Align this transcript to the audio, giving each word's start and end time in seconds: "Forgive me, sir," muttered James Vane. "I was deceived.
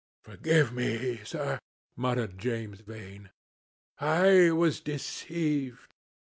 "Forgive 0.23 0.73
me, 0.73 1.21
sir," 1.23 1.59
muttered 1.95 2.39
James 2.39 2.79
Vane. 2.81 3.29
"I 3.99 4.49
was 4.49 4.79
deceived. 4.79 5.93